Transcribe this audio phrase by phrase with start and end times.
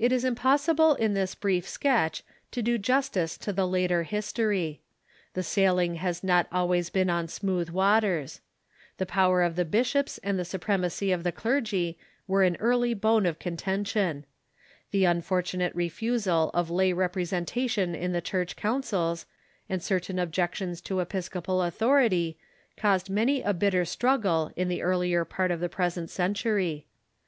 [0.00, 4.82] It is impossible in this brief sketch to do justice to the later history.
[5.36, 8.40] TIic sailing has not always been on smooth waters.
[8.96, 11.60] The power of the bishops and the supremacy of the L3tGr nisiory_ i i /*■
[11.62, 14.26] mi clergy were an early bone or contention,
[14.92, 19.24] ilie un fortunate refusal of lay representation in the Church councils
[19.68, 22.36] and certain objections to episcopal authority
[22.76, 26.88] caused many a bitter struggle in the earlier part of the present century.